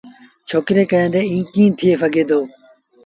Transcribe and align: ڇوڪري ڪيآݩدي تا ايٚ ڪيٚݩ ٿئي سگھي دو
ڇوڪري 0.49 0.83
ڪيآݩدي 0.91 1.21
تا 1.23 1.27
ايٚ 1.31 1.49
ڪيٚݩ 1.53 1.75
ٿئي 1.77 1.91
سگھي 2.01 2.23
دو 2.29 2.39